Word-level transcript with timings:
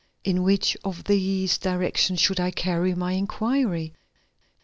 In 0.23 0.41
which 0.41 0.75
of 0.83 1.03
these 1.03 1.59
directions 1.59 2.19
should 2.19 2.39
I 2.39 2.49
carry 2.49 2.95
my 2.95 3.11
inquiry? 3.11 3.93